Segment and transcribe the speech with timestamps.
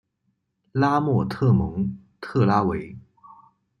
[0.71, 2.97] 拉莫特蒙特拉韦。